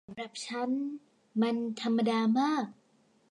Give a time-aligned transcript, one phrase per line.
[0.07, 0.69] สำหรับฉัน
[1.41, 2.65] มันธรรมดามาก